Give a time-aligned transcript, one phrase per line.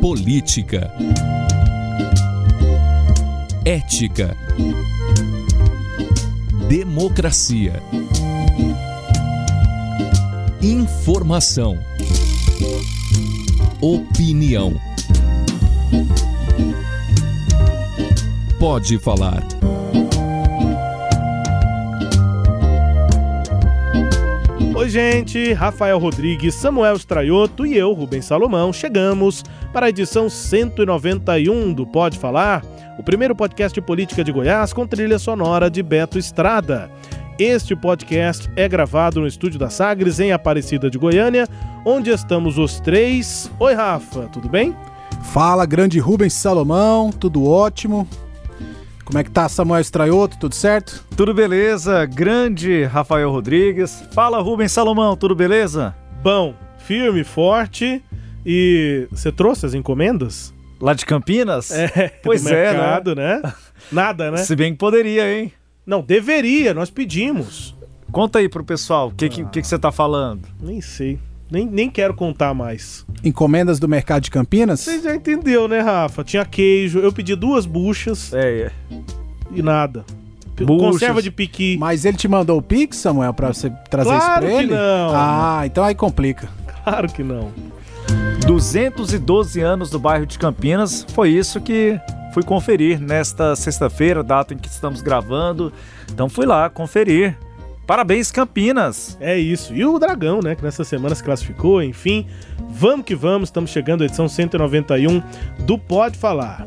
[0.00, 0.92] Política.
[3.64, 4.36] Ética.
[6.68, 7.82] Democracia.
[10.62, 11.78] Informação.
[13.80, 14.74] Opinião.
[18.58, 19.55] Pode falar.
[24.86, 25.52] Oi, gente.
[25.52, 29.42] Rafael Rodrigues, Samuel Straioto e eu, Rubens Salomão, chegamos
[29.72, 32.64] para a edição 191 do Pode Falar,
[32.96, 36.88] o primeiro podcast de política de Goiás com trilha sonora de Beto Estrada.
[37.36, 41.48] Este podcast é gravado no estúdio da Sagres, em Aparecida de Goiânia,
[41.84, 43.50] onde estamos os três.
[43.58, 44.72] Oi, Rafa, tudo bem?
[45.32, 48.06] Fala, grande Rubens Salomão, tudo ótimo.
[49.06, 51.06] Como é que tá Samuel Estraioto, tudo certo?
[51.16, 54.02] Tudo beleza, grande Rafael Rodrigues.
[54.10, 55.94] Fala Rubens Salomão, tudo beleza?
[56.24, 58.02] Bom, firme, forte.
[58.44, 60.52] E você trouxe as encomendas?
[60.80, 61.70] Lá de Campinas?
[61.70, 63.40] É, pois do é, mercado, né?
[63.44, 63.54] né?
[63.92, 64.38] Nada, né?
[64.38, 65.52] Se bem que poderia, hein?
[65.86, 67.76] Não, deveria, nós pedimos.
[68.10, 70.48] Conta aí pro pessoal, o que, que, que, que você tá falando?
[70.60, 71.16] Nem sei.
[71.50, 73.06] Nem, nem quero contar mais.
[73.22, 74.80] Encomendas do mercado de Campinas?
[74.80, 76.24] Você já entendeu, né, Rafa?
[76.24, 78.32] Tinha queijo, eu pedi duas buchas.
[78.32, 78.96] É, é.
[79.52, 80.04] E nada.
[80.58, 80.92] Buchas.
[80.92, 81.76] Conserva de piqui.
[81.78, 84.68] Mas ele te mandou o Pix, Samuel, pra você trazer claro isso pra ele?
[84.68, 85.10] Que não.
[85.14, 86.48] Ah, então aí complica.
[86.82, 87.52] Claro que não.
[88.46, 92.00] 212 anos do bairro de Campinas, foi isso que
[92.32, 95.72] fui conferir nesta sexta-feira, data em que estamos gravando.
[96.10, 97.36] Então fui lá conferir
[97.86, 99.16] Parabéns, Campinas!
[99.20, 99.72] É isso.
[99.72, 100.56] E o Dragão, né?
[100.56, 102.26] Que nessa semana se classificou, enfim.
[102.68, 105.22] Vamos que vamos, estamos chegando à edição 191
[105.64, 106.66] do Pode Falar.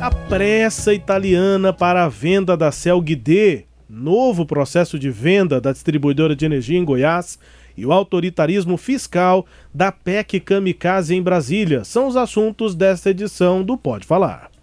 [0.00, 6.46] A pressa italiana para a venda da Celguide, novo processo de venda da distribuidora de
[6.46, 7.38] energia em Goiás
[7.76, 13.76] e o autoritarismo fiscal da PEC Kamikaze em Brasília são os assuntos desta edição do
[13.76, 14.55] Pode Falar.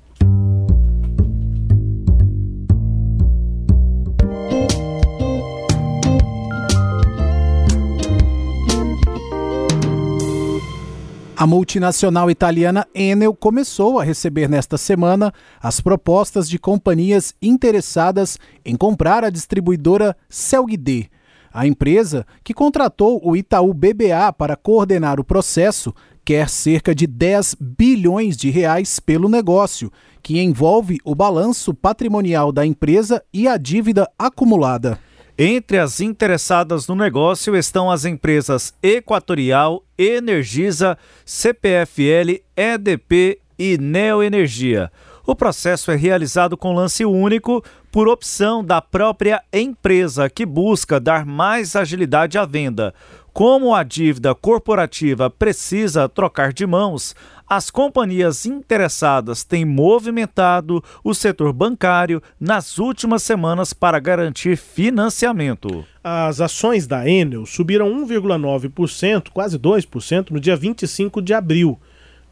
[11.35, 18.75] A multinacional italiana Enel começou a receber nesta semana as propostas de companhias interessadas em
[18.75, 21.09] comprar a distribuidora Celguide.
[21.51, 25.93] A empresa, que contratou o Itaú BBA para coordenar o processo,
[26.23, 29.91] quer cerca de 10 bilhões de reais pelo negócio,
[30.21, 34.99] que envolve o balanço patrimonial da empresa e a dívida acumulada.
[35.35, 40.95] Entre as interessadas no negócio estão as empresas Equatorial, Energisa,
[41.25, 44.91] CPFL, EDP e Neoenergia.
[45.25, 51.25] O processo é realizado com lance único por opção da própria empresa, que busca dar
[51.25, 52.93] mais agilidade à venda.
[53.31, 57.15] Como a dívida corporativa precisa trocar de mãos,
[57.47, 65.85] as companhias interessadas têm movimentado o setor bancário nas últimas semanas para garantir financiamento.
[66.03, 71.79] As ações da Enel subiram 1,9%, quase 2%, no dia 25 de abril.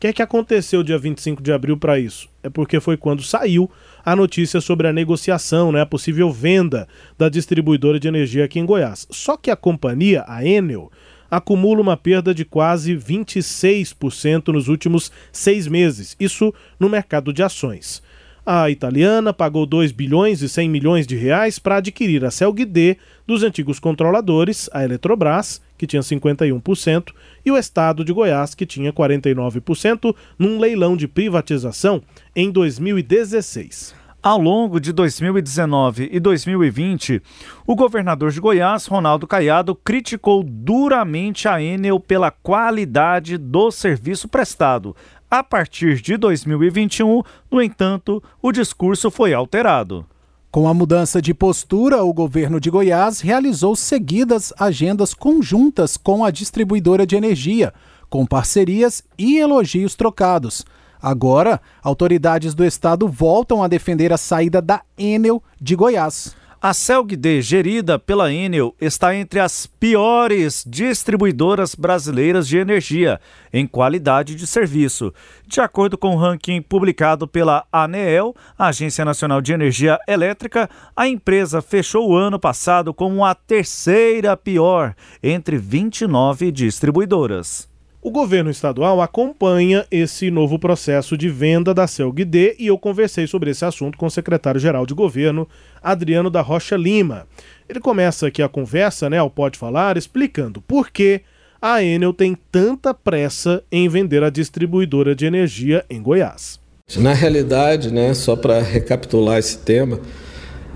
[0.01, 2.28] Que é que aconteceu dia 25 de abril para isso?
[2.41, 3.69] É porque foi quando saiu
[4.03, 6.88] a notícia sobre a negociação, né, a possível venda
[7.19, 9.06] da distribuidora de energia aqui em Goiás.
[9.11, 10.91] Só que a companhia, a Enel,
[11.29, 18.01] acumula uma perda de quase 26% nos últimos seis meses, isso no mercado de ações.
[18.44, 22.97] A italiana pagou 2 bilhões e 100 milhões de reais para adquirir a Celguide
[23.28, 27.13] dos antigos controladores, a Eletrobras, que tinha 51%,
[27.46, 32.02] e o Estado de Goiás, que tinha 49%, num leilão de privatização
[32.35, 33.94] em 2016.
[34.24, 37.22] Ao longo de 2019 e 2020,
[37.66, 44.96] o governador de Goiás, Ronaldo Caiado, criticou duramente a Enel pela qualidade do serviço prestado.
[45.34, 50.06] A partir de 2021, no entanto, o discurso foi alterado.
[50.52, 56.31] Com a mudança de postura, o governo de Goiás realizou seguidas agendas conjuntas com a
[56.31, 57.74] distribuidora de energia,
[58.09, 60.66] com parcerias e elogios trocados.
[61.02, 66.35] Agora, autoridades do estado voltam a defender a saída da Enel de Goiás.
[66.63, 73.19] A Celgd, gerida pela Enel, está entre as piores distribuidoras brasileiras de energia
[73.52, 75.11] em qualidade de serviço.
[75.47, 81.63] De acordo com o ranking publicado pela ANEEL, Agência Nacional de Energia Elétrica, a empresa
[81.63, 84.93] fechou o ano passado como a terceira pior
[85.23, 87.71] entre 29 distribuidoras.
[88.03, 93.52] O governo estadual acompanha esse novo processo de venda da Celguide e eu conversei sobre
[93.52, 95.48] esse assunto com o secretário-geral de governo,
[95.84, 97.28] Adriano da Rocha Lima.
[97.70, 101.22] Ele começa aqui a conversa, né, ao Pode Falar, explicando por que
[101.62, 106.59] a Enel tem tanta pressa em vender a distribuidora de energia em Goiás.
[106.98, 110.00] Na realidade, né, só para recapitular esse tema,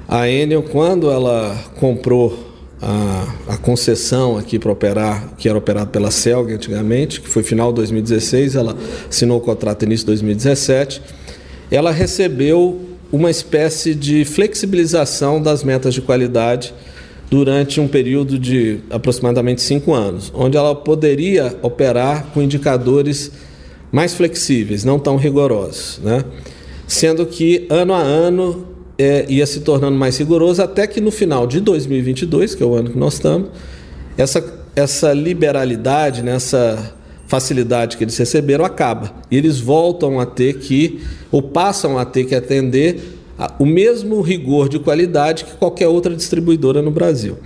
[0.08, 6.12] a Enel, quando ela comprou a, a concessão aqui para operar, que era operado pela
[6.12, 8.76] Celg antigamente, que foi final de 2016, ela
[9.10, 11.02] assinou o contrato início de 2017,
[11.72, 12.82] ela recebeu
[13.12, 16.74] uma espécie de flexibilização das metas de qualidade
[17.30, 23.32] durante um período de aproximadamente cinco anos, onde ela poderia operar com indicadores
[23.92, 26.24] mais flexíveis, não tão rigorosos, né?
[26.88, 31.46] sendo que ano a ano é, ia se tornando mais rigoroso, até que no final
[31.46, 33.50] de 2022, que é o ano que nós estamos,
[34.18, 34.44] essa,
[34.76, 36.96] essa liberalidade, né, essa
[37.28, 39.14] facilidade que eles receberam acaba.
[39.30, 41.02] E eles voltam a ter que,
[41.32, 43.02] ou passam a ter que atender
[43.38, 47.38] a, o mesmo rigor de qualidade que qualquer outra distribuidora no Brasil.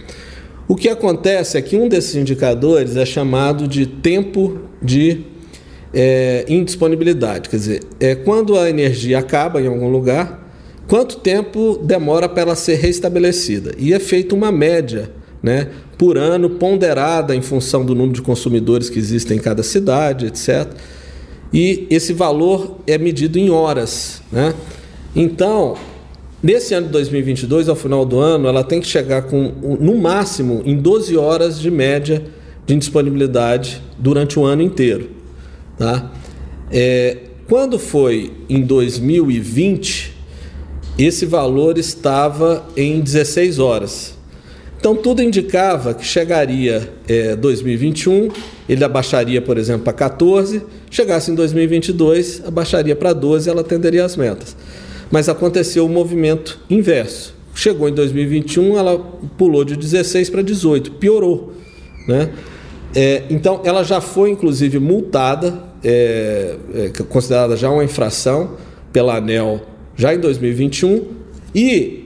[0.68, 5.25] O que acontece é que um desses indicadores é chamado de tempo de
[5.92, 10.38] é, indisponibilidade, quer dizer, é quando a energia acaba em algum lugar
[10.89, 13.74] quanto tempo demora para ela ser restabelecida.
[13.77, 18.89] E é feita uma média né, por ano, ponderada em função do número de consumidores
[18.89, 20.68] que existem em cada cidade, etc.
[21.53, 24.24] E esse valor é medido em horas.
[24.31, 24.51] Né?
[25.15, 25.75] Então,
[26.41, 30.63] nesse ano de 2022, ao final do ano, ela tem que chegar com, no máximo,
[30.65, 32.25] em 12 horas de média
[32.65, 35.12] de indisponibilidade durante o ano inteiro.
[35.77, 36.12] Tá?
[36.71, 40.19] É, quando foi em 2020,
[41.06, 44.18] esse valor estava em 16 horas.
[44.80, 48.30] Então tudo indicava que chegaria é, 2021,
[48.68, 54.16] ele abaixaria, por exemplo, para 14, chegasse em 2022, abaixaria para 12, ela atenderia as
[54.16, 54.56] metas.
[55.12, 57.34] Mas aconteceu o movimento inverso.
[57.54, 58.98] Chegou em 2021, ela
[59.38, 61.54] pulou de 16 para 18, piorou.
[62.07, 62.30] Né?
[62.95, 68.52] É, então, ela já foi, inclusive, multada, é, é, considerada já uma infração
[68.94, 69.62] pela ANEL
[70.00, 71.04] já em 2021.
[71.54, 72.06] E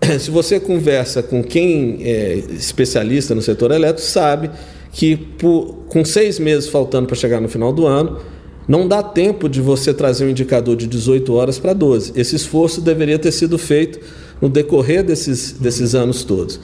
[0.20, 4.50] se você conversa com quem é especialista no setor elétrico, sabe
[4.92, 8.20] que por, com seis meses faltando para chegar no final do ano,
[8.68, 12.12] não dá tempo de você trazer um indicador de 18 horas para 12.
[12.14, 13.98] Esse esforço deveria ter sido feito
[14.40, 16.60] no decorrer desses, desses anos todos.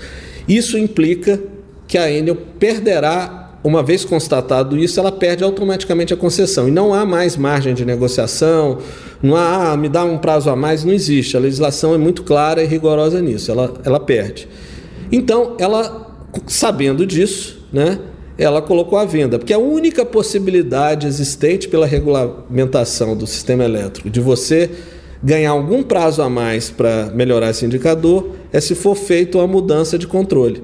[0.47, 1.41] Isso implica
[1.89, 6.69] que a Enel perderá uma vez constatado isso, ela perde automaticamente a concessão.
[6.69, 8.79] E não há mais margem de negociação,
[9.23, 11.37] não há, ah, me dá um prazo a mais, não existe.
[11.37, 14.49] A legislação é muito clara e rigorosa nisso, ela, ela perde.
[15.11, 16.17] Então, ela,
[16.47, 17.99] sabendo disso, né,
[18.39, 24.21] ela colocou a venda, porque a única possibilidade existente pela regulamentação do sistema elétrico de
[24.21, 24.71] você
[25.23, 29.99] ganhar algum prazo a mais para melhorar esse indicador é se for feita uma mudança
[29.99, 30.63] de controle.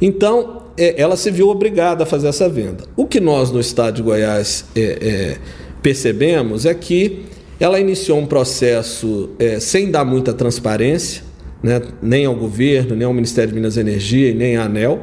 [0.00, 2.84] Então, é, ela se viu obrigada a fazer essa venda.
[2.96, 5.36] O que nós no estado de Goiás é, é,
[5.82, 7.26] percebemos é que
[7.60, 11.22] ela iniciou um processo é, sem dar muita transparência,
[11.62, 15.02] né, nem ao governo, nem ao Ministério de Minas e Energia nem à ANEL.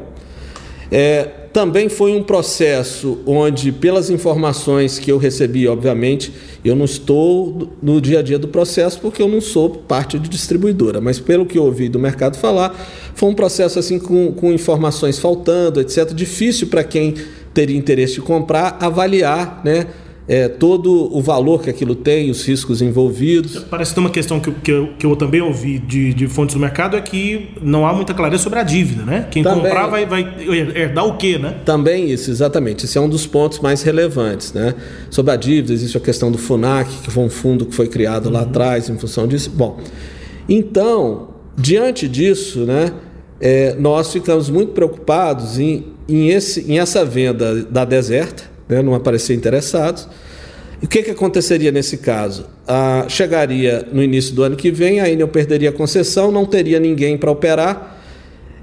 [0.90, 6.32] É, também foi um processo onde, pelas informações que eu recebi, obviamente,
[6.64, 10.28] eu não estou no dia a dia do processo porque eu não sou parte de
[10.28, 12.74] distribuidora, mas pelo que eu ouvi do mercado falar,
[13.14, 16.12] foi um processo assim com, com informações faltando, etc.
[16.12, 17.14] Difícil para quem
[17.54, 19.86] teria interesse de comprar avaliar, né?
[20.28, 23.58] É, todo o valor que aquilo tem, os riscos envolvidos.
[23.70, 26.60] Parece ter uma questão que, que, eu, que eu também ouvi de, de fontes do
[26.60, 29.26] mercado é que não há muita clareza sobre a dívida, né?
[29.30, 30.34] Quem também, comprar vai, vai
[30.76, 31.56] herdar o quê, né?
[31.64, 32.84] Também isso, exatamente.
[32.84, 34.74] Esse é um dos pontos mais relevantes, né?
[35.08, 38.26] Sobre a dívida, existe a questão do FUNAC, que foi um fundo que foi criado
[38.26, 38.32] uhum.
[38.32, 39.50] lá atrás em função disso.
[39.50, 39.80] Bom,
[40.46, 42.92] então, diante disso, né?
[43.40, 48.94] É, nós ficamos muito preocupados em, em, esse, em essa venda da deserta, né, não
[48.94, 50.08] aparecer interessados.
[50.80, 52.46] E o que, que aconteceria nesse caso?
[52.66, 56.78] Ah, chegaria no início do ano que vem, a Enel perderia a concessão, não teria
[56.78, 57.97] ninguém para operar.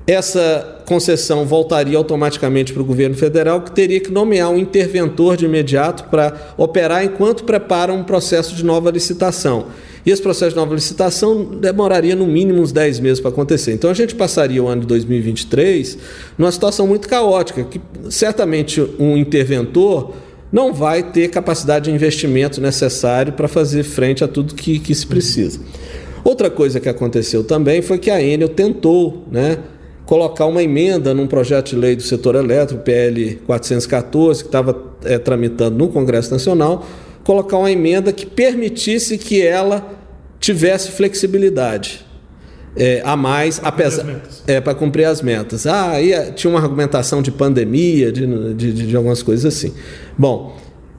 [0.07, 5.45] Essa concessão voltaria automaticamente para o governo federal, que teria que nomear um interventor de
[5.45, 9.65] imediato para operar enquanto prepara um processo de nova licitação.
[10.05, 13.73] E esse processo de nova licitação demoraria no mínimo uns 10 meses para acontecer.
[13.73, 15.97] Então a gente passaria o ano de 2023
[16.37, 17.81] numa situação muito caótica, que
[18.11, 20.13] certamente um interventor
[20.51, 25.07] não vai ter capacidade de investimento necessário para fazer frente a tudo que, que se
[25.07, 25.59] precisa.
[26.23, 29.57] Outra coisa que aconteceu também foi que a Enel tentou né,
[30.05, 35.17] colocar uma emenda num projeto de lei do setor elétrico, PL 414, que estava é,
[35.17, 36.85] tramitando no Congresso Nacional,
[37.23, 39.93] colocar uma emenda que permitisse que ela
[40.39, 42.05] tivesse flexibilidade.
[42.75, 45.65] é, a mais, apesar é para cumprir as metas.
[45.65, 49.73] Ah, aí é, tinha uma argumentação de pandemia, de, de, de algumas coisas assim.
[50.17, 50.57] Bom,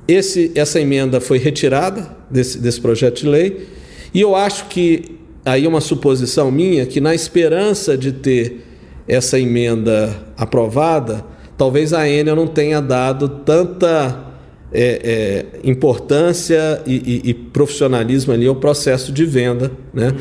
[0.09, 3.69] esse, essa emenda foi retirada desse, desse projeto de lei
[4.15, 8.66] e eu acho que aí é uma suposição minha que na esperança de ter
[9.09, 11.25] essa emenda aprovada,
[11.57, 14.25] talvez a Enel não tenha dado tanta
[14.73, 20.13] é, é, importância e, e, e, profissionalismo ali ao processo de venda, né?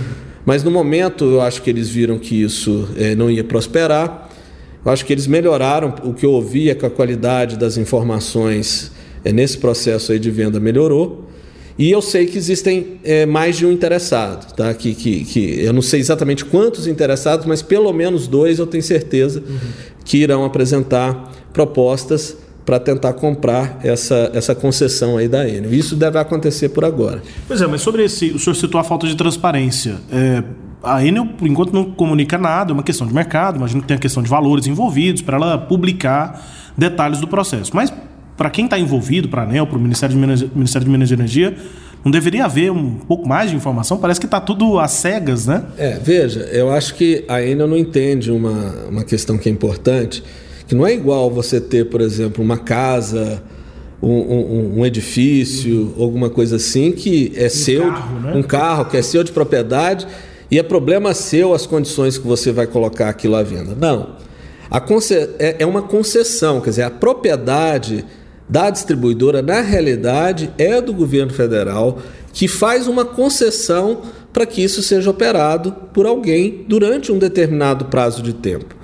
[0.46, 4.30] Mas no momento eu acho que eles viram que isso é, não ia prosperar.
[4.86, 5.96] Eu acho que eles melhoraram.
[6.04, 8.92] O que eu ouvi é que a qualidade das informações
[9.24, 11.25] é, nesse processo aí de venda melhorou.
[11.77, 14.74] E eu sei que existem é, mais de um interessado, tá?
[14.74, 18.84] Que, que, que eu não sei exatamente quantos interessados, mas pelo menos dois eu tenho
[18.84, 19.58] certeza uhum.
[20.05, 25.74] que irão apresentar propostas para tentar comprar essa, essa concessão aí da Enel.
[25.74, 27.22] Isso deve acontecer por agora.
[27.48, 29.98] Pois é, mas sobre esse, o senhor citou a falta de transparência.
[30.12, 30.44] É,
[30.82, 33.98] a Enel, por enquanto, não comunica nada, é uma questão de mercado, imagino que tem
[33.98, 36.41] a questão de valores envolvidos para ela publicar
[36.77, 37.72] detalhes do processo.
[37.74, 37.94] Mas
[38.38, 41.10] para quem está envolvido, para a ANEL, para o Ministério de, Minas, Ministério de Minas
[41.10, 41.56] e Energia,
[42.04, 43.98] não deveria haver um pouco mais de informação?
[43.98, 45.63] Parece que está tudo às cegas, né?
[45.77, 50.24] É, veja, eu acho que a Enel não entende uma, uma questão que é importante,
[50.68, 53.42] que não é igual você ter, por exemplo, uma casa,
[54.01, 56.04] um, um, um edifício, uhum.
[56.04, 58.34] alguma coisa assim, que é um seu, carro, né?
[58.36, 60.06] um carro que é seu de propriedade,
[60.51, 63.75] e é problema seu as condições que você vai colocar aquilo à venda.
[63.75, 64.15] Não.
[64.70, 64.84] A
[65.39, 68.06] é, é uma concessão, quer dizer, a propriedade
[68.48, 72.00] da distribuidora, na realidade, é do governo federal,
[72.32, 78.22] que faz uma concessão para que isso seja operado por alguém durante um determinado prazo
[78.22, 78.75] de tempo.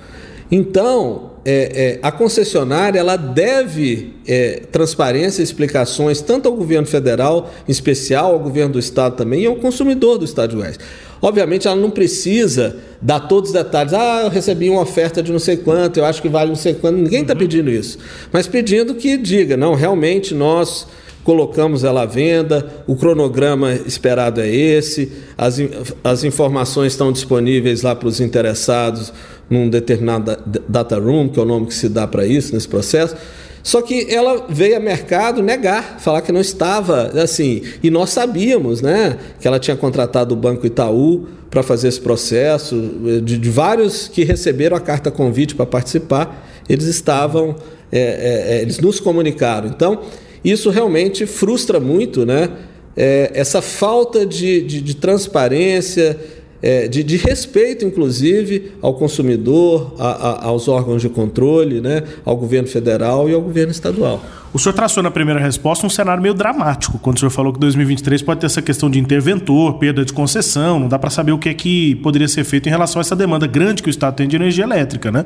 [0.50, 7.50] Então, é, é, a concessionária ela deve é, transparência e explicações tanto ao governo federal,
[7.68, 10.84] em especial ao governo do estado também, e ao consumidor do estado de Oeste.
[11.20, 13.92] Obviamente, ela não precisa dar todos os detalhes.
[13.92, 16.74] Ah, eu recebi uma oferta de não sei quanto, eu acho que vale não sei
[16.74, 16.96] quanto.
[16.96, 17.38] Ninguém está uhum.
[17.38, 17.98] pedindo isso.
[18.32, 20.86] Mas pedindo que diga, não, realmente nós
[21.24, 25.56] colocamos ela à venda, o cronograma esperado é esse, as,
[26.02, 29.12] as informações estão disponíveis lá para os interessados
[29.48, 30.36] num determinado
[30.68, 33.16] data room, que é o nome que se dá para isso nesse processo.
[33.62, 37.62] Só que ela veio a mercado negar, falar que não estava assim.
[37.82, 42.76] E nós sabíamos, né, que ela tinha contratado o Banco Itaú para fazer esse processo,
[43.22, 47.54] de, de, vários que receberam a carta convite para participar, eles estavam,
[47.92, 49.68] é, é, eles nos comunicaram.
[49.68, 50.00] Então,
[50.44, 52.48] isso realmente frustra muito, né?
[52.96, 56.18] É, essa falta de, de, de transparência,
[56.62, 62.36] é, de, de, respeito, inclusive, ao consumidor, a, a, aos órgãos de controle, né, ao
[62.36, 64.22] governo federal e ao governo estadual.
[64.54, 67.58] O senhor traçou na primeira resposta um cenário meio dramático, quando o senhor falou que
[67.58, 71.38] 2023 pode ter essa questão de interventor, perda de concessão, não dá para saber o
[71.38, 74.14] que é que poderia ser feito em relação a essa demanda grande que o Estado
[74.14, 75.10] tem de energia elétrica.
[75.10, 75.24] Né?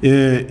[0.00, 0.44] É,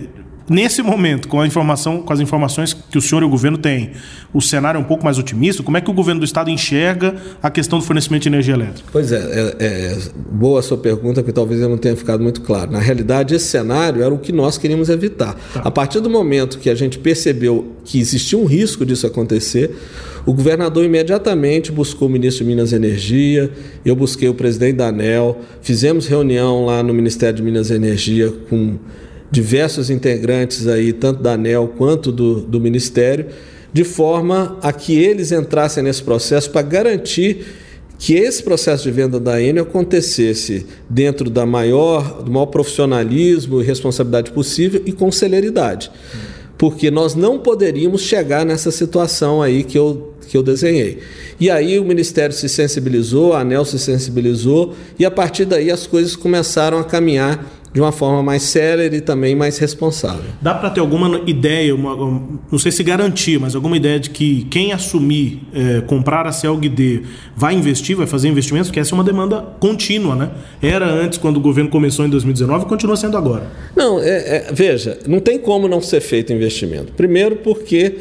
[0.48, 3.90] Nesse momento, com a informação, com as informações que o senhor e o governo têm,
[4.32, 5.62] o cenário é um pouco mais otimista?
[5.62, 8.88] Como é que o governo do estado enxerga a questão do fornecimento de energia elétrica?
[8.90, 9.98] Pois é, é, é
[10.30, 12.70] boa a sua pergunta, porque talvez eu não tenha ficado muito claro.
[12.70, 15.34] Na realidade, esse cenário era o que nós queríamos evitar.
[15.52, 15.60] Tá.
[15.60, 19.76] A partir do momento que a gente percebeu que existia um risco disso acontecer,
[20.24, 23.50] o governador imediatamente buscou o ministro de Minas e Energia,
[23.84, 28.32] eu busquei o presidente da ANEL, fizemos reunião lá no Ministério de Minas e Energia
[28.48, 28.78] com
[29.30, 33.26] diversos integrantes aí, tanto da ANEL quanto do, do Ministério,
[33.72, 37.44] de forma a que eles entrassem nesse processo para garantir
[37.98, 43.64] que esse processo de venda da Enel acontecesse dentro da maior, do maior profissionalismo e
[43.64, 45.90] responsabilidade possível e com celeridade.
[46.56, 50.98] Porque nós não poderíamos chegar nessa situação aí que eu, que eu desenhei.
[51.40, 55.86] E aí o Ministério se sensibilizou, a ANEL se sensibilizou, e a partir daí as
[55.86, 60.24] coisas começaram a caminhar de uma forma mais séria e também mais responsável.
[60.42, 61.94] Dá para ter alguma ideia, uma,
[62.50, 67.02] não sei se garantia, mas alguma ideia de que quem assumir é, comprar a CELG-D
[67.36, 70.30] vai investir, vai fazer investimentos, porque essa é uma demanda contínua, né?
[70.60, 73.46] Era antes, quando o governo começou em 2019 e continua sendo agora.
[73.76, 76.92] Não, é, é, veja, não tem como não ser feito investimento.
[76.94, 77.98] Primeiro porque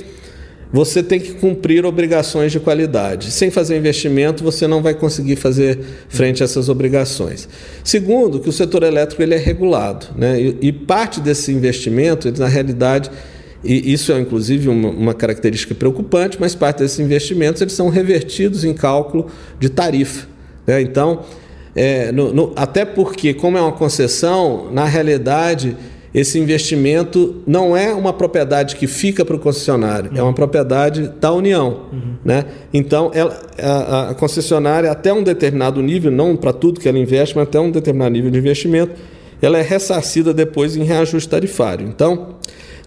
[0.71, 3.31] você tem que cumprir obrigações de qualidade.
[3.31, 7.47] Sem fazer investimento, você não vai conseguir fazer frente a essas obrigações.
[7.83, 10.07] Segundo, que o setor elétrico ele é regulado.
[10.15, 10.41] Né?
[10.41, 13.09] E, e parte desse investimento, ele, na realidade,
[13.63, 18.63] e isso é inclusive uma, uma, característica preocupante, mas parte desses investimentos eles são revertidos
[18.63, 19.27] em cálculo
[19.59, 20.27] de tarifa.
[20.65, 20.81] Né?
[20.81, 21.21] Então,
[21.75, 25.77] é, no, no, até porque, como é uma concessão, na realidade
[26.17, 30.17] esse investimento não é uma propriedade que fica para o concessionário, uhum.
[30.17, 31.81] é uma propriedade da União.
[31.93, 32.15] Uhum.
[32.25, 32.45] Né?
[32.73, 37.35] Então, ela, a, a, concessionária, até um determinado nível, não para tudo que ela investe,
[37.35, 38.93] mas até um determinado nível de investimento,
[39.39, 41.87] ela é ressarcida depois em reajuste tarifário.
[41.87, 42.29] Então,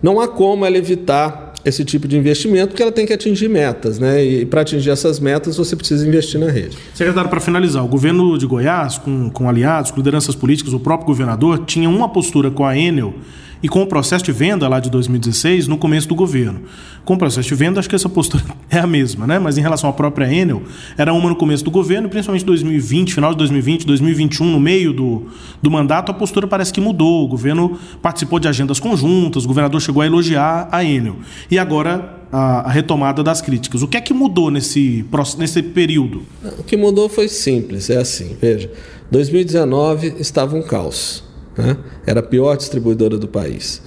[0.03, 3.99] não há como ela evitar esse tipo de investimento, porque ela tem que atingir metas,
[3.99, 4.25] né?
[4.25, 6.77] E para atingir essas metas, você precisa investir na rede.
[6.95, 11.07] Secretário, para finalizar, o governo de Goiás, com, com aliados, com lideranças políticas, o próprio
[11.07, 13.15] governador, tinha uma postura com a Enel
[13.63, 16.63] e com o processo de venda lá de 2016 no começo do governo.
[17.05, 19.39] Com o processo de venda, acho que essa postura é a mesma, né?
[19.39, 20.63] Mas em relação à própria Enel,
[20.97, 25.27] era uma no começo do governo, principalmente 2020, final de 2020, 2021, no meio do,
[25.61, 27.25] do mandato, a postura parece que mudou.
[27.25, 31.17] O governo participou de agendas conjuntas, o governador chegou a elogiar a Enel.
[31.51, 33.83] E agora a, retomada das críticas.
[33.83, 35.05] O que é que mudou nesse,
[35.39, 36.23] nesse período?
[36.59, 38.71] O que mudou foi simples, é assim, veja.
[39.11, 41.30] 2019 estava um caos.
[41.61, 41.77] Né?
[42.07, 43.83] Era a pior distribuidora do país.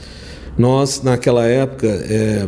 [0.58, 2.48] Nós, naquela época, é,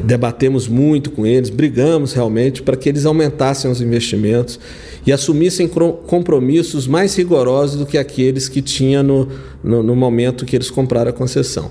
[0.00, 4.58] debatemos muito com eles, brigamos realmente para que eles aumentassem os investimentos
[5.06, 5.68] e assumissem
[6.06, 9.28] compromissos mais rigorosos do que aqueles que tinha no,
[9.62, 11.70] no, no momento que eles compraram a concessão.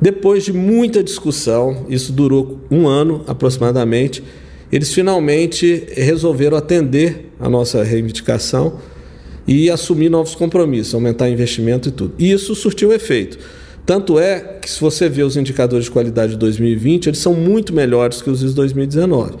[0.00, 4.24] Depois de muita discussão, isso durou um ano aproximadamente,
[4.72, 8.78] eles finalmente resolveram atender a nossa reivindicação
[9.46, 12.14] e assumir novos compromissos, aumentar investimento e tudo.
[12.18, 13.38] E isso surtiu efeito.
[13.86, 17.72] Tanto é que, se você vê os indicadores de qualidade de 2020, eles são muito
[17.74, 19.34] melhores que os de 2019.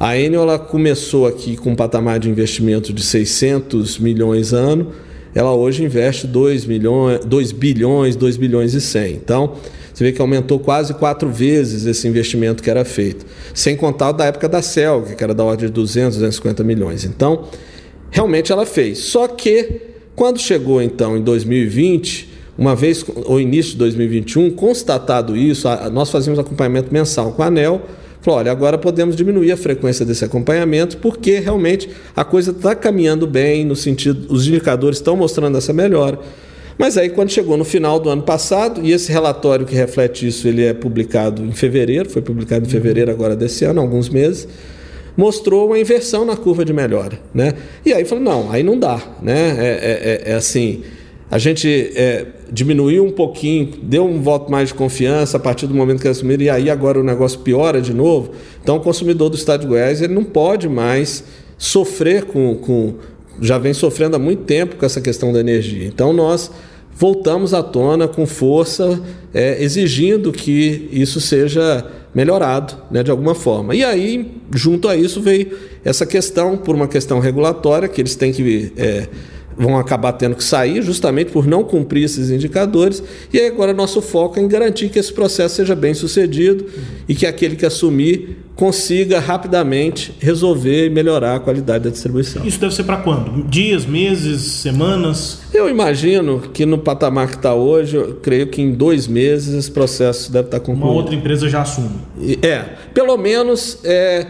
[0.00, 4.90] A Enel começou aqui com um patamar de investimento de 600 milhões ano,
[5.34, 9.12] ela hoje investe 2, milhões, 2 bilhões, 2 bilhões e 100.
[9.14, 9.54] Então,
[9.92, 13.26] você vê que aumentou quase quatro vezes esse investimento que era feito.
[13.52, 17.04] Sem contar da época da CELG, que era da ordem de 200, 250 milhões.
[17.04, 17.46] Então,
[18.14, 18.98] realmente ela fez.
[18.98, 19.80] Só que,
[20.14, 26.38] quando chegou então em 2020, uma vez, ou início de 2021, constatado isso, nós fazíamos
[26.38, 27.82] acompanhamento mensal com a ANEL,
[28.20, 33.26] falou, olha, agora podemos diminuir a frequência desse acompanhamento, porque realmente a coisa está caminhando
[33.26, 36.20] bem, no sentido, os indicadores estão mostrando essa melhora.
[36.78, 40.46] Mas aí, quando chegou no final do ano passado, e esse relatório que reflete isso,
[40.46, 44.46] ele é publicado em fevereiro, foi publicado em fevereiro agora desse ano, alguns meses,
[45.16, 47.54] mostrou uma inversão na curva de melhora, né?
[47.84, 49.56] E aí falou, não, aí não dá, né?
[49.58, 50.82] É, é, é, é assim,
[51.30, 55.74] a gente é, diminuiu um pouquinho, deu um voto mais de confiança a partir do
[55.74, 58.32] momento que assumiram, e aí agora o negócio piora de novo.
[58.62, 61.24] Então o consumidor do Estado de Goiás ele não pode mais
[61.58, 62.94] sofrer com, com
[63.40, 65.86] já vem sofrendo há muito tempo com essa questão da energia.
[65.86, 66.50] Então nós
[66.96, 73.74] voltamos à tona com força, é, exigindo que isso seja melhorado né, de alguma forma.
[73.74, 75.50] E aí, junto a isso, veio
[75.84, 78.72] essa questão, por uma questão regulatória, que eles têm que.
[78.76, 79.08] É,
[79.56, 83.02] vão acabar tendo que sair justamente por não cumprir esses indicadores.
[83.32, 86.66] E aí agora nosso foco é em garantir que esse processo seja bem sucedido
[87.08, 92.46] e que aquele que assumir consiga rapidamente resolver e melhorar a qualidade da distribuição.
[92.46, 93.42] Isso deve ser para quando?
[93.44, 95.40] Dias, meses, semanas?
[95.52, 99.70] Eu imagino que no patamar que está hoje, eu creio que em dois meses esse
[99.70, 100.92] processo deve estar tá concluído.
[100.92, 101.90] Uma outra empresa já assume.
[102.42, 104.26] É, pelo menos é,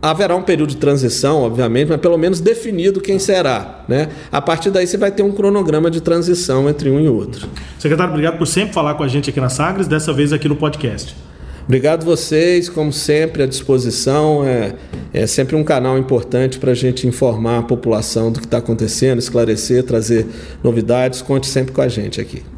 [0.00, 3.84] haverá um período de transição, obviamente, mas pelo menos definido quem será.
[3.88, 4.08] Né?
[4.30, 7.48] A partir daí você vai ter um cronograma de transição entre um e outro.
[7.78, 10.56] Secretário, obrigado por sempre falar com a gente aqui na Sagres, dessa vez aqui no
[10.56, 11.16] podcast.
[11.64, 14.44] Obrigado vocês, como sempre, à disposição.
[14.44, 14.74] É,
[15.12, 19.18] é sempre um canal importante para a gente informar a população do que está acontecendo,
[19.18, 20.26] esclarecer, trazer
[20.62, 21.22] novidades.
[21.22, 22.55] Conte sempre com a gente aqui.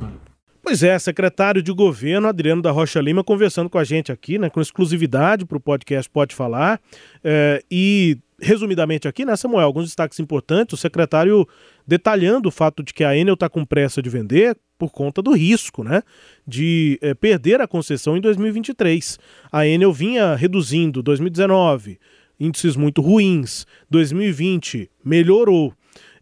[0.68, 4.50] Pois é, secretário de governo Adriano da Rocha Lima conversando com a gente aqui, né,
[4.50, 6.78] com exclusividade para o podcast Pode Falar.
[7.24, 10.74] É, e, resumidamente aqui, né, Samuel, alguns destaques importantes.
[10.74, 11.48] O secretário
[11.86, 15.32] detalhando o fato de que a Enel está com pressa de vender por conta do
[15.32, 16.02] risco, né,
[16.46, 19.18] de é, perder a concessão em 2023.
[19.50, 21.98] A Enel vinha reduzindo 2019,
[22.38, 23.66] índices muito ruins.
[23.88, 25.72] 2020 melhorou.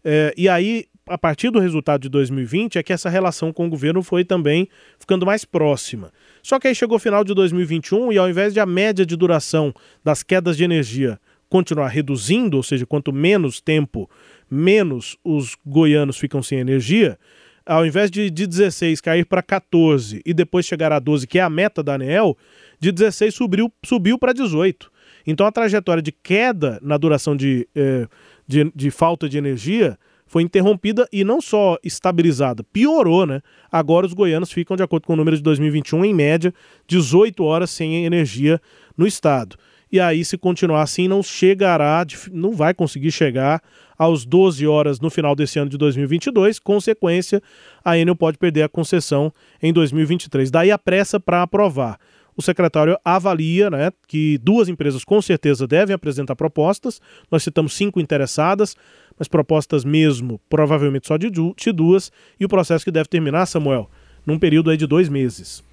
[0.05, 3.69] É, e aí a partir do resultado de 2020 é que essa relação com o
[3.69, 4.67] governo foi também
[4.99, 6.11] ficando mais próxima.
[6.43, 9.15] Só que aí chegou o final de 2021 e ao invés de a média de
[9.15, 14.09] duração das quedas de energia continuar reduzindo, ou seja, quanto menos tempo,
[14.51, 17.17] menos os goianos ficam sem energia,
[17.65, 21.41] ao invés de, de 16 cair para 14 e depois chegar a 12, que é
[21.41, 22.37] a meta da ANEEL,
[22.79, 24.91] de 16 subiu, subiu para 18.
[25.25, 28.07] Então a trajetória de queda na duração de, eh,
[28.47, 33.41] de, de falta de energia foi interrompida e não só estabilizada, piorou, né?
[33.71, 36.53] Agora os goianos ficam, de acordo com o número de 2021, em média,
[36.87, 38.61] 18 horas sem energia
[38.95, 39.55] no estado.
[39.89, 43.61] e aí, se continuar assim, não chegará, não vai conseguir chegar
[43.97, 46.59] aos 12 horas no final desse ano de 2022.
[46.59, 47.41] Consequência,
[47.83, 49.31] a Enel pode perder a concessão
[49.63, 50.51] em 2023.
[50.51, 51.97] Daí a pressa para aprovar.
[52.37, 57.01] O secretário avalia né, que duas empresas com certeza devem apresentar propostas.
[57.31, 58.75] Nós citamos cinco interessadas,
[59.17, 62.11] mas propostas mesmo, provavelmente só de, duas.
[62.39, 63.89] E o processo que deve terminar, Samuel,
[64.25, 65.63] num período aí de dois meses.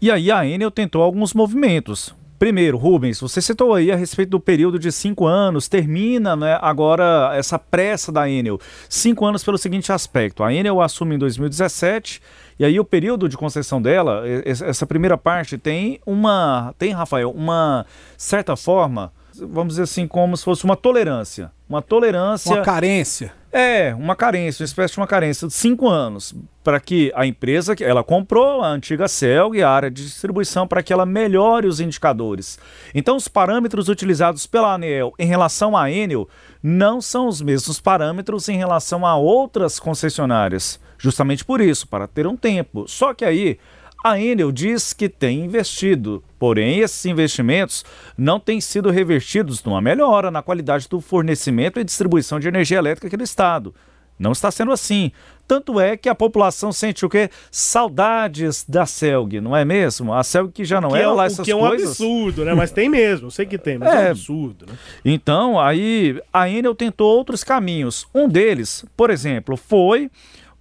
[0.00, 2.14] E aí a Enel tentou alguns movimentos.
[2.38, 7.30] Primeiro, Rubens, você citou aí a respeito do período de cinco anos, termina né, agora
[7.36, 8.58] essa pressa da Enel.
[8.88, 12.20] Cinco anos pelo seguinte aspecto: a Enel assume em 2017
[12.58, 17.86] e aí o período de concessão dela, essa primeira parte tem uma, tem Rafael, uma
[18.16, 23.32] certa forma, vamos dizer assim, como se fosse uma tolerância, uma tolerância, uma carência.
[23.52, 27.74] É, uma carência, uma espécie de uma carência de cinco anos para que a empresa,
[27.80, 31.78] ela comprou a antiga Celg e a área de distribuição para que ela melhore os
[31.78, 32.58] indicadores.
[32.94, 36.26] Então, os parâmetros utilizados pela ANEEL em relação à Enel
[36.62, 40.80] não são os mesmos parâmetros em relação a outras concessionárias.
[40.96, 42.86] Justamente por isso, para ter um tempo.
[42.86, 43.58] Só que aí
[44.02, 47.84] a Enel diz que tem investido, porém esses investimentos
[48.16, 53.06] não têm sido revertidos numa melhora na qualidade do fornecimento e distribuição de energia elétrica
[53.06, 53.74] aqui no estado.
[54.18, 55.10] Não está sendo assim.
[55.48, 57.28] Tanto é que a população sente o quê?
[57.50, 60.14] Saudades da Celg, não é mesmo?
[60.14, 61.46] A Celg que já não que era é, lá essas coisas.
[61.46, 62.54] que é um absurdo, né?
[62.54, 64.74] Mas tem mesmo, eu sei que tem, mas é, é um absurdo, né?
[65.04, 68.06] Então, aí a Enel tentou outros caminhos.
[68.14, 70.10] Um deles, por exemplo, foi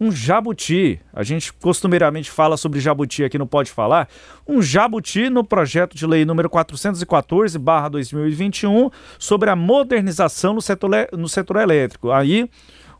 [0.01, 0.99] um jabuti.
[1.13, 4.09] A gente costumeiramente fala sobre jabuti aqui no Pode Falar.
[4.47, 11.57] Um jabuti no projeto de lei número 414/2021 sobre a modernização no setor, no setor
[11.57, 12.09] elétrico.
[12.09, 12.49] Aí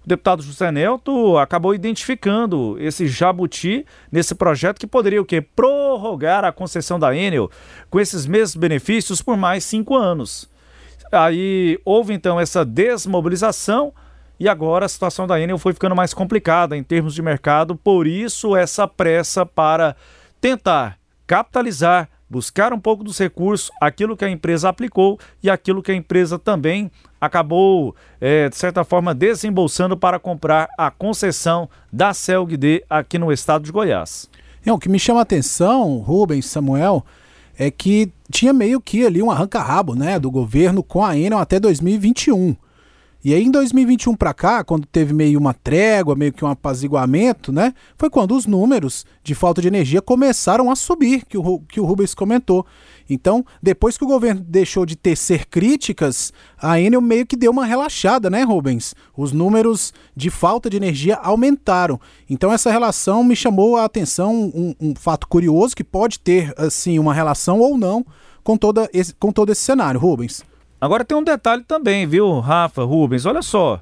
[0.06, 5.42] o deputado José Nelto acabou identificando esse jabuti nesse projeto que poderia o quê?
[5.42, 7.50] Prorrogar a concessão da Enel
[7.90, 10.48] com esses mesmos benefícios por mais cinco anos.
[11.12, 13.92] Aí houve então essa desmobilização
[14.42, 18.08] e agora a situação da Enel foi ficando mais complicada em termos de mercado, por
[18.08, 19.96] isso essa pressa para
[20.42, 25.92] tentar capitalizar, buscar um pouco dos recursos, aquilo que a empresa aplicou e aquilo que
[25.92, 26.90] a empresa também
[27.22, 33.64] acabou, é, de certa forma, desembolsando para comprar a concessão da CELGD aqui no estado
[33.64, 34.28] de Goiás.
[34.66, 37.06] É, o que me chama a atenção, Rubens, Samuel,
[37.60, 41.60] é que tinha meio que ali um arranca-rabo né, do governo com a Enel até
[41.60, 42.56] 2021.
[43.24, 47.52] E aí em 2021 para cá, quando teve meio uma trégua, meio que um apaziguamento,
[47.52, 47.74] né?
[47.96, 51.86] Foi quando os números de falta de energia começaram a subir, que o, que o
[51.86, 52.66] Rubens comentou.
[53.08, 57.66] Então, depois que o governo deixou de tecer críticas, a Enel meio que deu uma
[57.66, 58.96] relaxada, né, Rubens?
[59.16, 62.00] Os números de falta de energia aumentaram.
[62.30, 66.98] Então, essa relação me chamou a atenção, um, um fato curioso que pode ter, assim,
[66.98, 68.04] uma relação ou não
[68.44, 70.44] com, toda esse, com todo esse cenário, Rubens.
[70.82, 73.28] Agora tem um detalhe também, viu, Rafa, Rubens?
[73.28, 73.80] Olha só.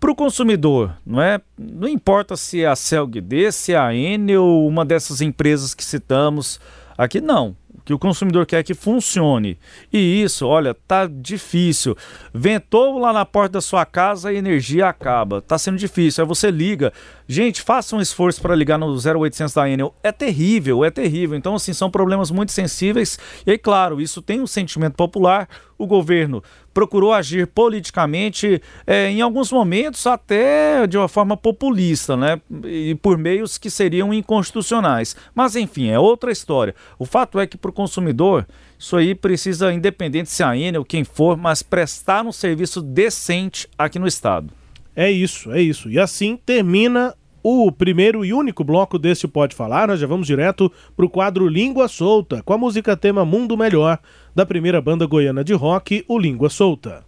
[0.00, 1.40] Para o consumidor, não é?
[1.58, 6.58] Não importa se é a Celgd, se é a Enel, uma dessas empresas que citamos
[6.96, 7.54] aqui, não
[7.88, 9.58] que o consumidor quer que funcione.
[9.90, 11.96] E isso, olha, tá difícil.
[12.34, 15.40] Ventou lá na porta da sua casa e a energia acaba.
[15.40, 16.22] Tá sendo difícil.
[16.22, 16.92] Aí você liga.
[17.26, 19.94] Gente, faça um esforço para ligar no 0800 da Enel.
[20.02, 21.34] É terrível, é terrível.
[21.34, 23.18] Então, assim, são problemas muito sensíveis.
[23.46, 25.48] E aí, claro, isso tem um sentimento popular.
[25.78, 26.42] O governo
[26.78, 32.40] procurou agir politicamente, é, em alguns momentos até de uma forma populista, né?
[32.64, 35.16] E por meios que seriam inconstitucionais.
[35.34, 36.76] Mas enfim, é outra história.
[36.96, 38.46] O fato é que para o consumidor,
[38.78, 43.98] isso aí precisa, independente se a Enel, quem for, mas prestar um serviço decente aqui
[43.98, 44.54] no estado.
[44.94, 45.90] É isso, é isso.
[45.90, 49.88] E assim termina o primeiro e único bloco desse Pode Falar.
[49.88, 53.98] Nós já vamos direto para o quadro Língua Solta, com a música tema Mundo Melhor,
[54.34, 57.04] da primeira banda goiana de rock, o Língua Solta.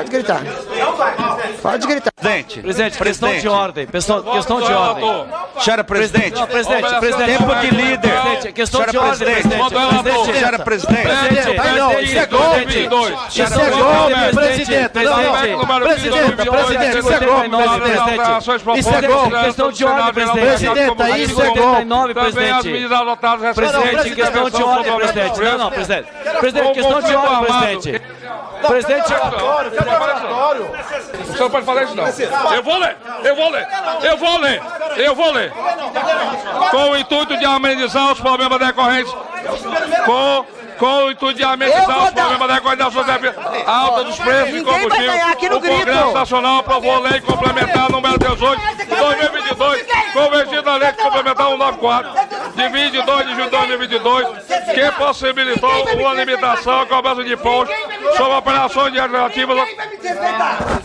[0.00, 0.59] Pode gritar.
[1.62, 2.10] Pode gritar.
[2.12, 3.86] Presidente, presidente, questão de ordem.
[3.86, 5.26] Questão, questão de ordem.
[5.58, 6.34] Senhora presidente.
[6.34, 7.38] Não, presidente, presidente.
[7.38, 7.98] Tempo de líder.
[7.98, 10.38] Presidente, questão de ordem, presidente.
[10.38, 11.02] Senhora presidente.
[11.02, 12.60] Presidente, não, isso é golpe.
[12.68, 14.88] Isso é golpe, presidente.
[14.90, 14.90] Presidente,
[16.50, 17.48] presidente, isso é golpe,
[17.80, 18.78] presidente.
[18.78, 19.44] Isso é golpe.
[19.44, 20.46] Questão de ordem, presidente.
[20.46, 22.14] Presidente, isso é golpe.
[22.14, 22.70] presidente.
[23.54, 25.40] Presidente, questão de ordem, presidente.
[25.40, 26.08] Não, não, presidente.
[26.40, 28.02] Presidente, questão de ordem, presidente.
[28.66, 29.12] Presidente,
[31.28, 32.06] o senhor pode falar isso não.
[32.54, 33.66] Eu vou ler, eu vou ler,
[34.02, 34.62] eu vou ler,
[34.96, 35.52] eu vou ler.
[36.70, 39.12] Com o intuito de amenizar os problemas decorrentes
[40.04, 40.44] com
[40.80, 43.18] com o intuito de amenizar os problemas da economia social,
[43.66, 45.12] alta dos preços de combustível.
[45.56, 51.48] O Congresso Nacional aprovou a lei complementar número 18 de 2022, convertida a lei complementar
[51.48, 52.10] 194,
[52.60, 54.28] de 22 de julho de 2022,
[54.74, 57.74] que possibilitou uma limitação à cobrança de impostos
[58.16, 59.68] sobre operações administrativas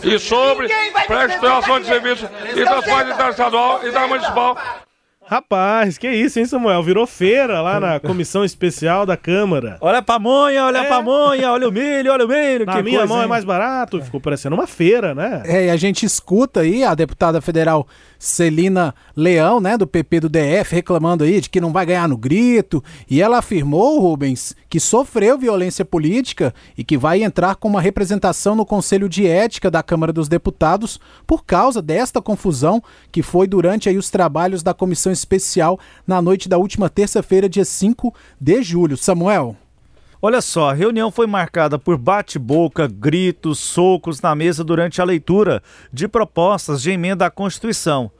[0.02, 0.68] e sobre
[1.06, 4.56] prestação de serviços e transporte interestadual e da municipal
[5.28, 6.84] Rapaz, que isso, hein, Samuel?
[6.84, 9.76] Virou feira lá na comissão especial da Câmara.
[9.80, 10.80] Olha a pamonha, olha é.
[10.82, 12.64] a pamonha, olha o milho, olha o milho.
[12.64, 13.24] Na minha coisa, mão é hein?
[13.24, 14.00] é mais barato.
[14.00, 15.42] Ficou parecendo uma feira, né?
[15.44, 17.88] É, e a gente escuta aí a deputada federal
[18.20, 22.16] Celina Leão, né, do PP do DF, reclamando aí de que não vai ganhar no
[22.16, 22.82] grito.
[23.10, 28.54] E ela afirmou, Rubens, que sofreu violência política e que vai entrar com uma representação
[28.54, 33.88] no Conselho de Ética da Câmara dos Deputados por causa desta confusão que foi durante
[33.88, 38.96] aí os trabalhos da comissão especial na noite da última terça-feira, dia 5 de julho.
[38.96, 39.56] Samuel.
[40.20, 45.62] Olha só, a reunião foi marcada por bate-boca, gritos, socos na mesa durante a leitura
[45.92, 48.10] de propostas de emenda à Constituição.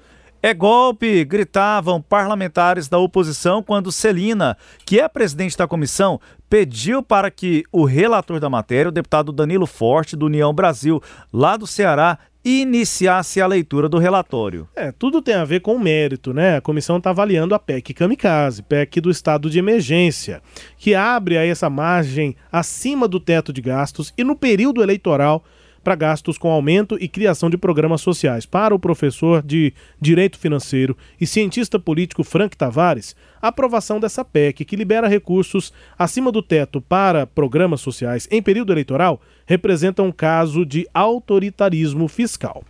[0.42, 7.30] É golpe, gritavam parlamentares da oposição quando Celina, que é presidente da comissão, pediu para
[7.30, 12.18] que o relator da matéria, o deputado Danilo Forte, do União Brasil, lá do Ceará,
[12.46, 14.68] iniciasse a leitura do relatório.
[14.76, 16.58] É, tudo tem a ver com mérito, né?
[16.58, 20.40] A comissão está avaliando a PEC Kamikaze, PEC do estado de emergência,
[20.78, 25.44] que abre aí essa margem acima do teto de gastos e no período eleitoral
[25.82, 28.44] para gastos com aumento e criação de programas sociais.
[28.44, 34.64] Para o professor de Direito Financeiro e cientista político Frank Tavares, a aprovação dessa PEC,
[34.64, 40.66] que libera recursos acima do teto para programas sociais em período eleitoral, representa um caso
[40.66, 42.64] de autoritarismo fiscal.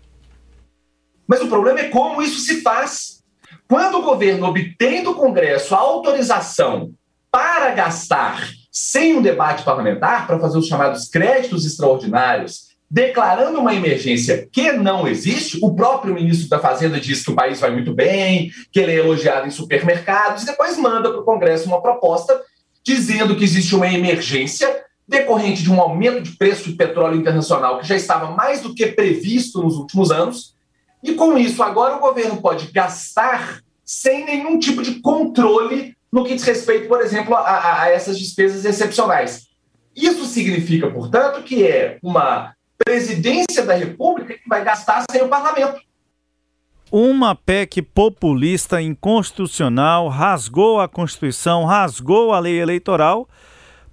[1.26, 3.22] Mas o problema é como isso se faz.
[3.66, 6.92] Quando o governo obtém do Congresso a autorização
[7.30, 14.48] para gastar sem um debate parlamentar, para fazer os chamados créditos extraordinários, declarando uma emergência
[14.52, 15.58] que não existe.
[15.62, 18.96] O próprio ministro da Fazenda diz que o país vai muito bem, que ele é
[18.96, 22.40] elogiado em supermercados, e depois manda para o Congresso uma proposta
[22.84, 27.86] dizendo que existe uma emergência decorrente de um aumento de preço de petróleo internacional que
[27.86, 30.54] já estava mais do que previsto nos últimos anos.
[31.02, 36.34] E com isso, agora o governo pode gastar sem nenhum tipo de controle no que
[36.34, 39.46] diz respeito, por exemplo, a, a, a essas despesas excepcionais.
[39.94, 45.80] Isso significa, portanto, que é uma presidência da República que vai gastar sem o parlamento.
[46.90, 53.28] Uma PEC populista inconstitucional rasgou a Constituição, rasgou a lei eleitoral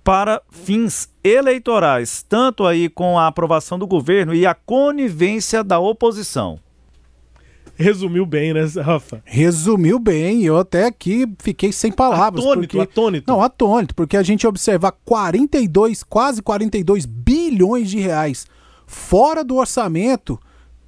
[0.04, 6.60] para fins eleitorais, tanto aí com a aprovação do governo e a conivência da oposição.
[7.76, 9.24] Resumiu bem, né, Rafa?
[9.26, 10.44] Resumiu bem.
[10.44, 12.44] Eu até aqui fiquei sem palavras.
[12.44, 12.80] Atônito, porque...
[12.80, 13.32] atônito.
[13.32, 18.46] Não, atônito, porque a gente observar 42, quase 42 bilhões de reais
[18.86, 20.40] fora do orçamento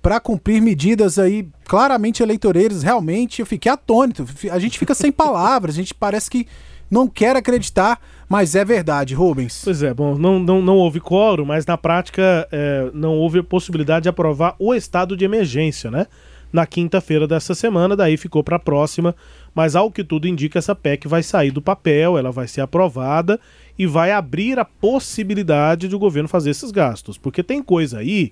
[0.01, 4.23] para cumprir medidas aí claramente eleitoreiras, realmente eu fiquei atônito.
[4.51, 6.45] A gente fica sem palavras, a gente parece que
[6.89, 9.61] não quer acreditar, mas é verdade, Rubens.
[9.63, 14.03] Pois é, bom, não, não, não houve quórum, mas na prática é, não houve possibilidade
[14.03, 16.07] de aprovar o estado de emergência, né?
[16.51, 19.13] Na quinta-feira dessa semana, daí ficou para a próxima,
[19.53, 23.39] mas ao que tudo indica, essa PEC vai sair do papel, ela vai ser aprovada
[23.77, 27.17] e vai abrir a possibilidade de o governo fazer esses gastos.
[27.17, 28.31] Porque tem coisa aí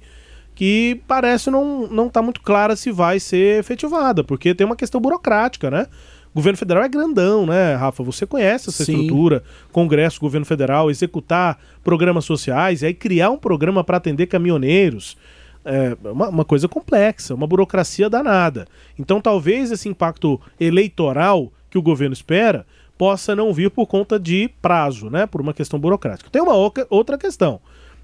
[0.56, 5.02] que parece não não tá muito clara se vai ser efetivada, porque tem uma questão
[5.02, 5.88] burocrática, né?
[6.34, 8.04] Governo federal é grandão, né, Rafa?
[8.04, 8.94] Você conhece essa Sim.
[8.94, 15.16] estrutura, Congresso, governo federal, executar programas sociais e aí criar um programa para atender caminhoneiros.
[15.66, 18.68] É uma, uma coisa complexa, uma burocracia danada.
[18.98, 22.66] Então, talvez esse impacto eleitoral que o governo espera
[22.98, 25.26] possa não vir por conta de prazo, né?
[25.26, 26.30] Por uma questão burocrática.
[26.30, 26.56] Tem uma
[26.90, 27.60] outra questão.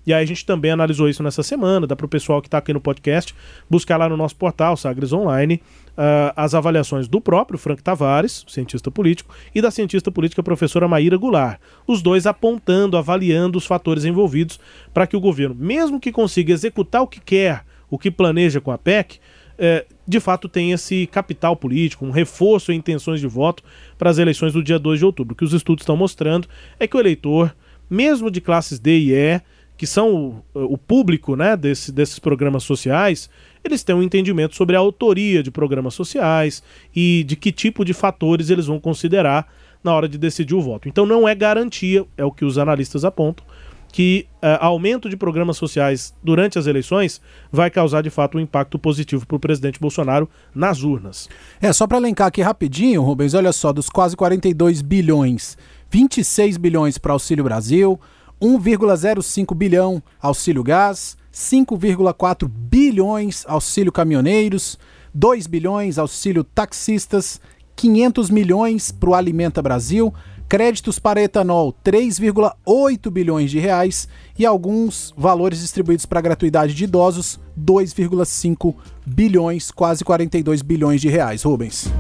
[0.05, 2.57] E aí a gente também analisou isso nessa semana, dá para o pessoal que está
[2.57, 3.35] aqui no podcast
[3.69, 5.61] buscar lá no nosso portal, Sagres Online,
[5.99, 11.17] uh, as avaliações do próprio Frank Tavares, cientista político, e da cientista política professora Maíra
[11.17, 11.59] Goulart.
[11.85, 14.59] Os dois apontando, avaliando os fatores envolvidos
[14.93, 18.71] para que o governo, mesmo que consiga executar o que quer, o que planeja com
[18.71, 19.19] a PEC,
[19.61, 23.61] é, de fato tem esse capital político, um reforço em intenções de voto
[23.97, 25.33] para as eleições do dia 2 de outubro.
[25.33, 26.47] O que os estudos estão mostrando
[26.79, 27.53] é que o eleitor,
[27.89, 29.41] mesmo de classes D e E,
[29.79, 33.29] que são o, o público né, desse, desses programas sociais,
[33.63, 36.61] eles têm um entendimento sobre a autoria de programas sociais
[36.93, 39.47] e de que tipo de fatores eles vão considerar
[39.81, 40.89] na hora de decidir o voto.
[40.89, 43.45] Então não é garantia, é o que os analistas apontam,
[43.89, 48.77] que uh, aumento de programas sociais durante as eleições vai causar de fato um impacto
[48.77, 51.29] positivo para o presidente Bolsonaro nas urnas.
[51.61, 55.57] É, só para elencar aqui rapidinho, Rubens, olha só, dos quase 42 bilhões,
[55.89, 57.97] 26 bilhões para Auxílio Brasil,
[58.41, 64.77] 1,05 bilhão Auxílio Gás, 5,4 bilhões Auxílio Caminhoneiros,
[65.13, 67.41] 2 bilhões Auxílio Taxistas,
[67.75, 70.13] 500 milhões para o Alimenta Brasil,
[70.47, 77.39] créditos para etanol 3,8 bilhões de reais e alguns valores distribuídos para gratuidade de idosos
[77.57, 78.75] 2,5
[79.05, 81.43] bilhões, quase 42 bilhões de reais.
[81.43, 81.91] Rubens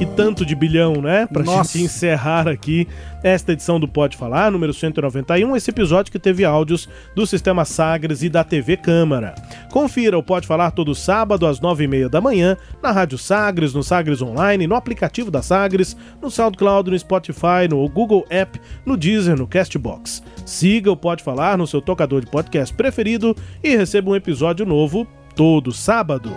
[0.00, 1.26] que tanto de bilhão, né?
[1.26, 1.76] Pra Nossa.
[1.76, 2.88] gente encerrar aqui
[3.22, 8.22] esta edição do Pode Falar, número 191, esse episódio que teve áudios do Sistema Sagres
[8.22, 9.34] e da TV Câmara.
[9.70, 13.74] Confira o Pode Falar todo sábado às nove e meia da manhã, na Rádio Sagres,
[13.74, 18.96] no Sagres Online, no aplicativo da Sagres, no SoundCloud, no Spotify, no Google App, no
[18.96, 20.22] Deezer, no Castbox.
[20.46, 25.06] Siga o Pode Falar no seu tocador de podcast preferido e receba um episódio novo
[25.36, 26.32] todo sábado.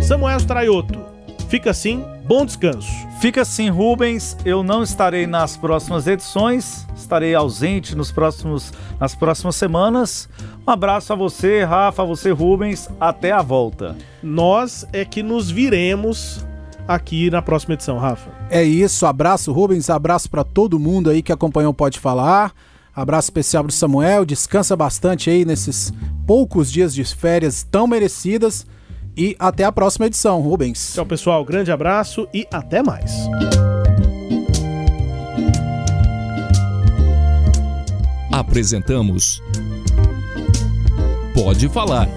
[0.00, 1.11] Samuel Straioto
[1.52, 2.88] Fica assim, bom descanso.
[3.20, 4.34] Fica assim, Rubens.
[4.42, 10.30] Eu não estarei nas próximas edições, estarei ausente nos próximos, nas próximas semanas.
[10.66, 12.88] Um abraço a você, Rafa, a você, Rubens.
[12.98, 13.94] Até a volta.
[14.22, 16.42] Nós é que nos viremos
[16.88, 18.30] aqui na próxima edição, Rafa.
[18.48, 22.54] É isso, abraço, Rubens, abraço para todo mundo aí que acompanhou Pode Falar.
[22.96, 25.92] Abraço especial para Samuel, descansa bastante aí nesses
[26.26, 28.66] poucos dias de férias tão merecidas.
[29.16, 30.92] E até a próxima edição, Rubens.
[30.94, 31.44] Tchau, pessoal.
[31.44, 33.12] Grande abraço e até mais.
[38.32, 39.42] Apresentamos
[41.34, 42.08] Pode Falar